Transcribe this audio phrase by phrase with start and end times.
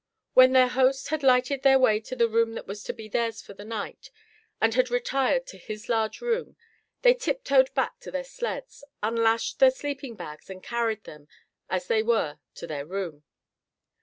[0.33, 3.39] When their host had lighted their way to the room that was to be theirs
[3.43, 4.09] for the night,
[4.59, 6.55] and had retired to his large room,
[7.03, 11.27] they tip toed back to their sleds, unlashed their sleeping bags and carried them
[11.69, 13.21] as they were to their room.